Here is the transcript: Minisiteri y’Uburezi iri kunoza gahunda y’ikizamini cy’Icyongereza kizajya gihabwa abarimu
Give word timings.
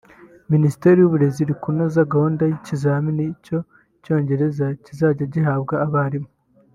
Minisiteri 0.53 0.97
y’Uburezi 0.99 1.39
iri 1.41 1.55
kunoza 1.61 2.09
gahunda 2.13 2.43
y’ikizamini 2.45 3.25
cy’Icyongereza 3.43 4.65
kizajya 4.85 5.25
gihabwa 5.33 5.75
abarimu 5.87 6.29